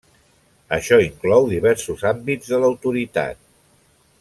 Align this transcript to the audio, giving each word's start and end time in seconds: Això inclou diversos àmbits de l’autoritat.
Això 0.77 0.97
inclou 1.03 1.45
diversos 1.51 2.07
àmbits 2.13 2.51
de 2.55 2.61
l’autoritat. 2.65 3.41